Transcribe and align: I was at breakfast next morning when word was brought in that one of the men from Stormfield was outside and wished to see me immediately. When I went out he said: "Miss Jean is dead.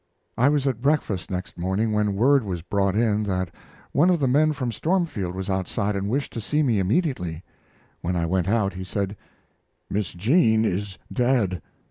I 0.35 0.49
was 0.49 0.65
at 0.65 0.81
breakfast 0.81 1.29
next 1.29 1.59
morning 1.59 1.91
when 1.91 2.15
word 2.15 2.43
was 2.43 2.63
brought 2.63 2.95
in 2.95 3.21
that 3.25 3.53
one 3.91 4.09
of 4.09 4.19
the 4.19 4.27
men 4.27 4.51
from 4.51 4.71
Stormfield 4.71 5.35
was 5.35 5.47
outside 5.47 5.95
and 5.95 6.09
wished 6.09 6.33
to 6.33 6.41
see 6.41 6.63
me 6.63 6.79
immediately. 6.79 7.43
When 8.01 8.15
I 8.15 8.25
went 8.25 8.47
out 8.47 8.73
he 8.73 8.83
said: 8.83 9.15
"Miss 9.91 10.13
Jean 10.13 10.65
is 10.65 10.97
dead. 11.13 11.61